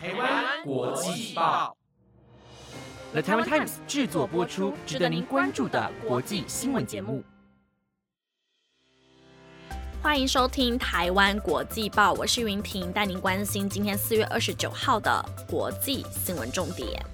[0.00, 1.76] 台湾国际报
[3.10, 7.24] ，The Taiwan Times 制作播出，值得您关注的国际新闻节目。
[10.00, 17.04] 欢迎收听台湾国际报，我是云婷，带您关心今天四月二十九号的国际新闻重点。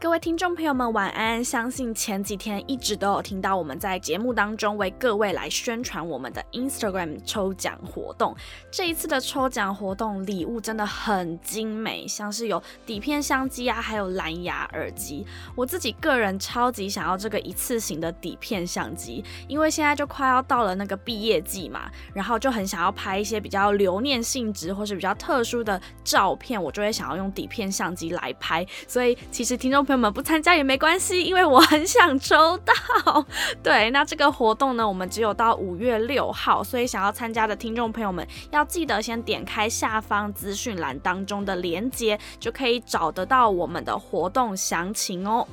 [0.00, 1.42] 各位听众朋友们，晚安！
[1.42, 8.32] 相信前几天一直都有听到我们在节目当中为各位来宣传我们的 Instagram 抽奖活动。
[8.70, 15.26] 这一次的抽奖活动礼物真的很精美，像是有底片相机啊，还有蓝牙耳机。
[15.56, 28.64] 我自己个人超级想要这个一次性的底片相机，因为现在就快要到了那个毕业季嘛，然后就很想要拍一些比较留念性质或是比较特殊的照片，我就会想要用底片相机来拍。
[28.86, 29.87] 所以其实听众。
[29.88, 33.24] 朋友们不参加也没关系，因为我很想抽到。
[33.62, 45.48] 对，那这个活动呢，我们只有到五月六号，所以想要参加的听众朋友们要记得先点开下方资讯栏当中的链接，就可以找得到我们的活动详情哦。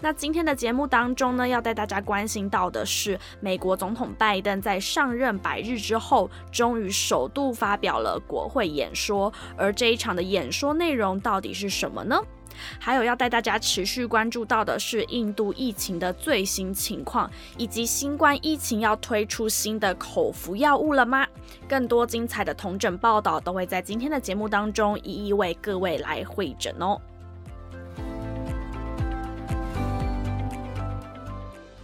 [0.00, 12.16] 那今天的节目当中呢，要带大家关心到的是，美国总统拜登在上任百日之后，终于首度发表了国会演说，而这一场的演说内容到底是什么呢？
[12.78, 21.26] 还有要带大家持续关注到的是印度疫情的最新情况，以及新冠疫情要推出新的口服药物了吗？
[21.68, 27.00] 更多精彩的同诊报道都会在今天的节目当中一一为各位来会诊哦。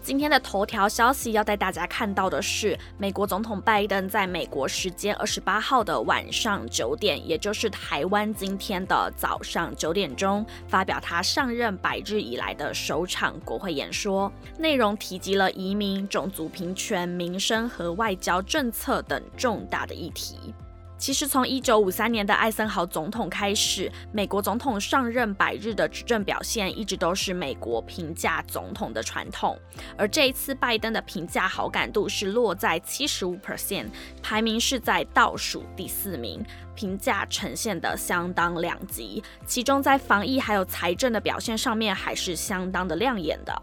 [0.06, 20.54] 今天的头条消息要带大家看到的是，美国总统拜登在美国时间二十八号的晚上九点，也就是台湾今天的早上九点钟，发表他上任百日以来的首场国会演说，内容提及了移民、种族平权、民生和外交政策等重大的议题。
[20.98, 29.58] 其实从一九五三年的艾森豪总统开始，美国总统上任百日的执政表现一直都是美国评价总统的传统。
[29.96, 33.88] 而这一次拜登的评价好感度是落在七十五 percent，
[34.22, 36.42] 排名是在倒数第四名，
[36.74, 39.22] 评价呈现的相当两极。
[39.44, 43.62] 其中在防疫还有财政的表现上面还是相当的亮眼的。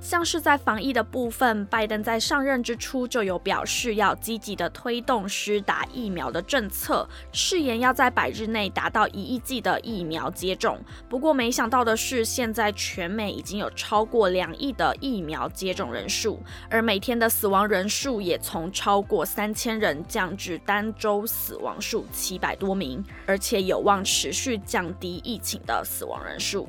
[0.00, 10.78] 像是在防疫的部分，拜登在上任之初就有表示要积极的推动施打疫苗的政策，誓言要在百日内达到一亿剂的疫苗接种。
[11.08, 26.68] 不过没想到的是，现在全美已经有超过两亿的疫苗接种人数，而每天的死亡人数也从超过三千人降至单周死亡数七百多名，而且有望持续降低疫情的死亡人数。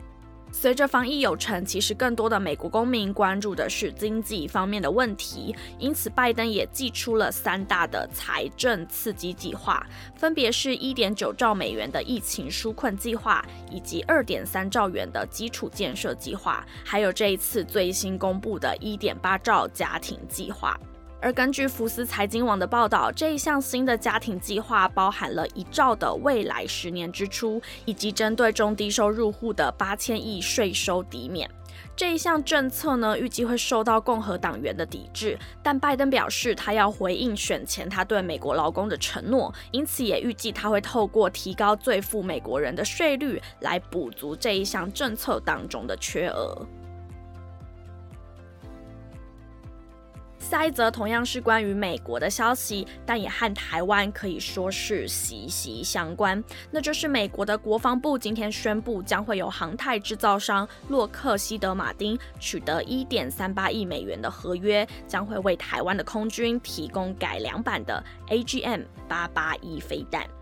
[0.52, 20.78] 随着防疫有成，其实更多的美国公民关注的是经济方面的问题，因此拜登也寄出了三大的财政刺激计划，分别是一点九兆美元的疫情纾困计划，以及二点三兆元的基础建设计划，还有这一次最新公布的一点八兆家庭计划。
[21.22, 31.50] 而根据福斯财经网的报道，这一项新的家庭计划包含了一兆的未来十年支出，以及针对中低收入户的八千亿税收抵免。
[31.96, 46.66] 这一项政策呢，预计会受到共和党员的抵制，但拜登表示他要回应选前他对美国劳工的承诺，因此也预计他会透过提高最富美国人的税率来补足这一项政策当中的缺额。
[50.50, 56.44] 下一则同样是关于美国的消息，但也和台湾可以说是息息相关。
[56.72, 70.39] 那就是美国的国防部今天宣布，将会由航太制造商洛克希德马丁取得一点三八亿美元的合约，将会为台湾的空军提供改良版的 AGM 八八一飞弹。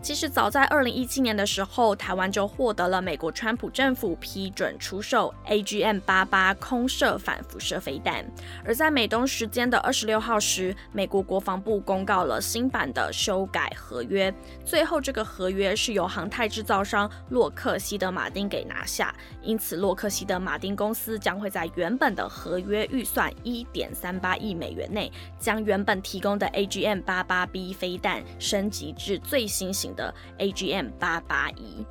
[0.00, 8.24] 其实早在二零一七年的时候，台湾就获得了美国川普政府批准出售 AGM 八八空射反辐射飞弹。
[8.64, 14.32] 而在美东时间的二十六号时，美国国防部公告了新版的修改合约，
[14.64, 31.84] 最后这个合约是由航太制造商洛克希德马丁给拿下，因此洛克希德马丁公司将会在原本的合约预算一点三八亿美元内，将原本提供的 AGM 八八 B 飞弹升级至最新型的 AGM 八八一。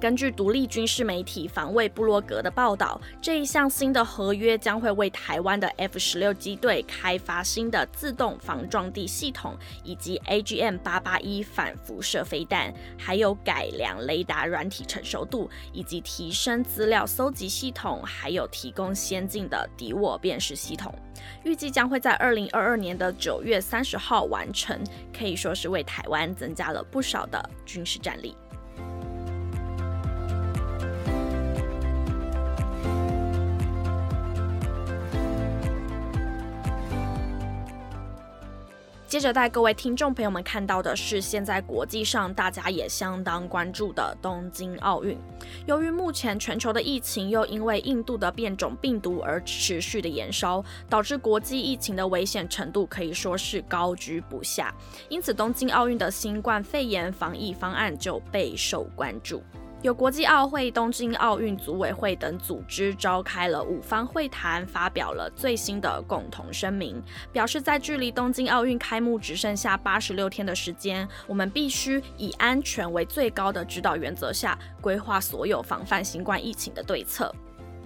[0.00, 9.54] 根据独立军事媒体防卫布洛格的报道，这一项新的合约将会为台湾的 F 十六机队开发新的自动防撞地系统，
[9.84, 20.94] 以及 AGM 八八一反辐射飞弹，还有改良雷达软体成熟度，以及提升资料搜集系统，还有提供先进的敌我辨识系统。
[21.44, 24.82] 预计将会在二零二二年的九月三十号完成，
[25.12, 28.34] 可以说是为台湾增加了不少的军事战力。
[39.10, 45.18] 接着带各位听众朋友们看到的是，现在国际上大家也相当关注的东京奥运。
[45.66, 54.72] 由于目前全球的疫情又因为印度的变种病毒而持续的延烧，导致国际疫情的危险程度可以说是高居不下。
[55.08, 59.42] 因此，东京奥运的新冠肺炎防疫方案就备受关注。
[59.82, 77.34] 有国际奥会、东京奥运组委会等组织召开了五方会谈，发表了最新的共同声明，表示在距离东京奥运开幕只剩下八十六天的时间，我们必须以安全为最高的指导原则下，规划所有防范新冠疫情的对策。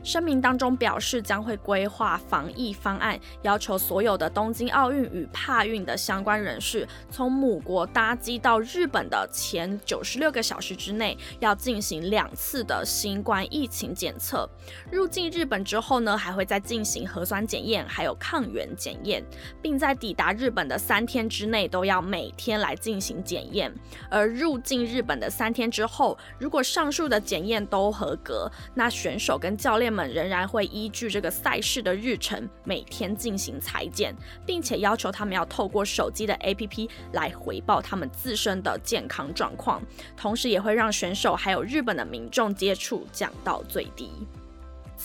[0.04, 14.46] 声明当中表示，将会规划防疫方案，要求所有的东京奥运与帕运的相关人士，从母国搭机到日本的前九十六个小时之内，要进行两次的新冠疫情检测。
[14.92, 19.24] 入境日本之后呢，还会再进行核酸检验，还有抗原检验，
[19.62, 23.74] 并在抵达日本的三天之内，都要每天来进行检验。
[24.10, 29.93] 而入境日本的三天之后，如果上述的检验都合格，那选手跟教练。
[29.94, 34.14] 们仍然会依据这个赛事的日程，每天进行裁剪，
[34.44, 39.80] 并且要求他们要透过手机的 APP 来回报他们自身的健康状况，
[40.16, 44.10] 同时也会让选手还有日本的民众接触降到最低。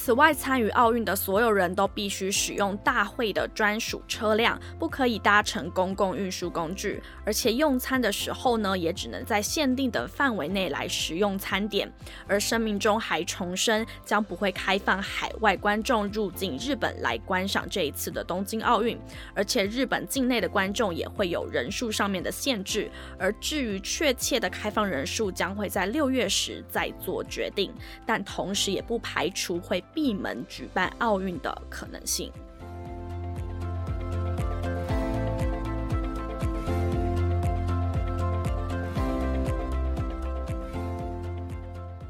[0.01, 7.03] 此外，参与奥运的所有人都必须使用大会的专属车辆，不可以搭乘公共运输工具。
[7.25, 11.91] 而且用餐的时候呢，也只能在限定的范围内来食用餐点。
[12.25, 18.97] 而声明中还重申，将不会开放海外观众入境日本来观赏这一次的东京奥运。
[19.35, 22.89] 而且日本境内的观众也会有人数上面的限制。
[23.19, 27.69] 而至于确切的开放人数，将会在六月时再做决定。
[28.05, 29.83] 但同时也不排除会。
[29.93, 32.31] 闭门举办奥运的可能性。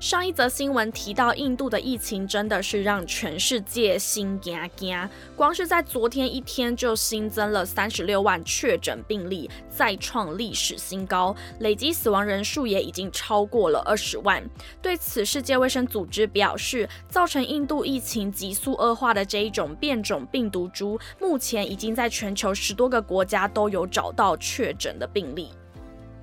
[0.09, 5.09] 上一则新闻提到，印度的疫情真的是让全世界心惊惊。
[5.35, 14.43] 光是在昨天一天就新增了三十六万确诊病例，再创历史新高，累计死亡人数也已经超过了二十万。
[14.81, 25.49] 对此，世界卫生组织表示，造成印度疫情急速恶化的这一种变种病毒株，目前已经在全球十多个国家都有找到确诊的病例。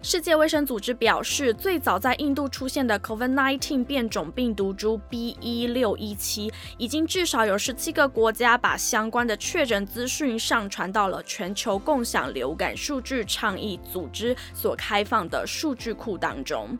[0.09, 16.79] 世界卫生组织表示，最早在印度出现的 COVID-19 变种病毒株 B.1.617，已经至少有十七个国家把相关的确诊资讯上传到了全球共享流感数据倡议组织所开放的数据库当中。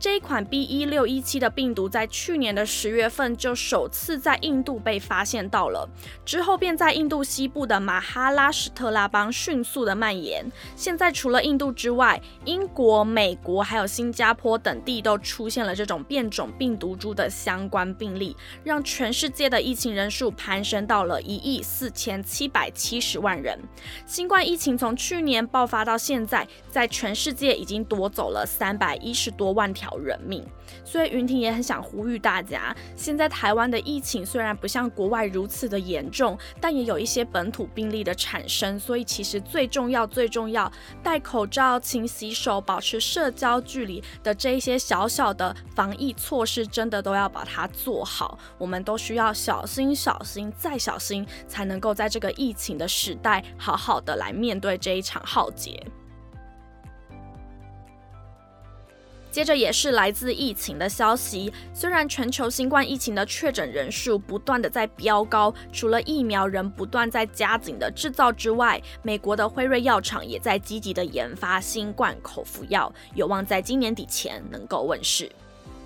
[0.00, 5.86] 这一款 B 一六一七的病毒在去年的十月份就首次在印度被发现到了，
[6.24, 10.50] 之后便在印度西部的马哈拉什特拉邦迅速的蔓延。
[10.74, 23.58] 现在除了印度之外，英国、美国还有新加坡等地都出现了这种变种病毒株的相关病例，让全世界的疫情人数攀升到了一亿四千七百七十万人。
[24.06, 29.89] 新冠疫情从去年爆发到现在，在全世界已经夺走了三百一十多万条。
[29.98, 30.44] 人命，
[30.84, 40.70] 所以云婷也很想呼吁大家，现在台湾的疫情虽然不像国外如此的严重，但也有一些本土病例的产生，所以其实最重要、最重要，
[41.02, 48.38] 戴口罩、勤洗手、保持社交距离的这一些小小的防疫措施，真的都要把它做好。
[48.58, 55.82] 我们都需要小心、小心再小心，才能够在这个疫情的时代，好好的来面对这一场浩劫。
[59.30, 75.30] 接着也是来自疫情的消息，虽然全球新冠疫情的确诊人数不断的在飙高，除了疫苗仍不断在加紧的制造之外，美国的辉瑞药厂也在积极的研发新冠口服药，有望在今年底前能够问世。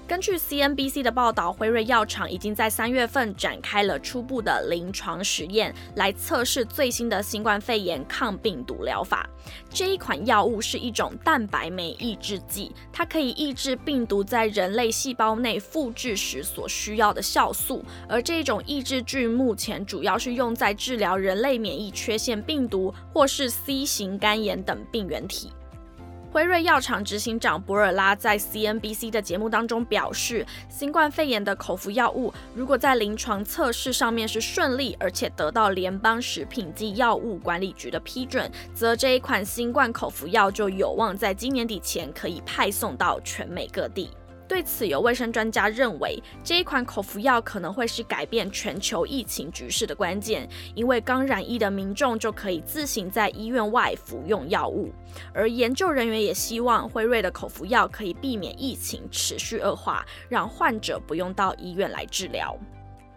[0.07, 9.27] 根据 CNBC 的报道，辉瑞药厂已经在三月份展开了初步的临床实验，来测试最新的新冠肺炎抗病毒疗法。
[9.71, 25.51] 这一款药物是一种蛋白酶抑制剂，它可以抑制病毒在人类细胞内复制时所需要的酵素，而这种抑制剂目前主要是用在治疗人类免疫缺陷病毒或是 C 型肝炎等病原体。
[26.35, 44.11] 辉瑞药厂执行长博尔拉在 CNBC 的节目当中表示，新冠肺炎的口服药物如果在临床测试上面是顺利，而且得到联邦食品及药物管理局的批准，则这一款新冠口服药就有望在今年底前可以派送到全美各地。
[44.47, 54.93] 对此，有卫生专家认为，这一款口服药可能会是改变全球疫情局势的关键，因为刚染疫的民众就可以自行在医院外服用药物，
[55.33, 62.57] 而研究人员也希望辉瑞的口服药可以避免疫情持续恶化，让患者不用到医院来治疗。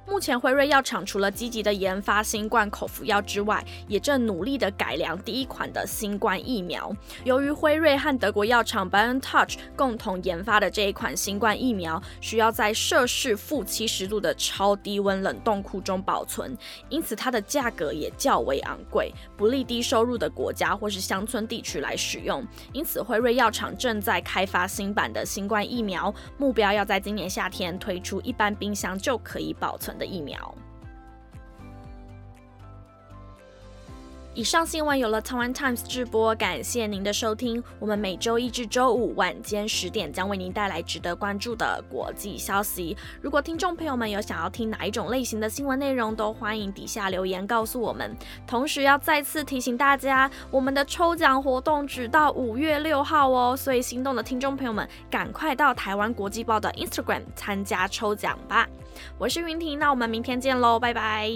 [0.10, 6.96] 目前，辉瑞药厂除了积极的研发新冠口服药之外，也正努力的改良第一款的新冠疫苗。
[7.26, 22.42] 由于辉瑞和德国药厂 BioNTech 共同研发的这一款新冠疫苗，需要在摄氏负七十度的超低温冷冻库中保存，因此它的价格也较为昂贵，不利低收入的国家或是乡村地区来使用。
[22.72, 29.97] 因此，辉瑞药厂正在开发新版的新冠疫苗，目标要在今年夏天推出一般冰箱就可以保存。
[29.98, 30.54] 的疫苗。
[34.38, 37.64] 以上新闻有了台湾 Times 直播，感谢您的收听。
[37.80, 42.96] 我们每周一至周五晚间十点将为您带来值得关注的国际消息。
[43.20, 48.16] 如果听众朋友们有想要听哪一种类型的新闻内容，都欢迎底下留言告诉我们。
[48.46, 58.70] 同时要再次提醒大家，我们的抽奖活动只到五月六号哦，所以心动的听众朋友们，赶快到台湾国际报的 Instagram 参加抽奖吧。
[59.18, 61.28] 我是云婷，那我们明天见喽，拜拜。